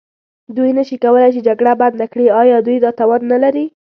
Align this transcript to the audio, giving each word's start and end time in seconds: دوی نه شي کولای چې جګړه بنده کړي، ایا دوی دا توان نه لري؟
دوی 0.55 0.71
نه 0.77 0.83
شي 0.87 0.97
کولای 1.03 1.29
چې 1.35 1.45
جګړه 1.47 1.73
بنده 1.81 2.05
کړي، 2.11 2.25
ایا 2.41 2.57
دوی 2.65 2.77
دا 2.85 2.91
توان 2.99 3.21
نه 3.31 3.37
لري؟ 3.43 3.65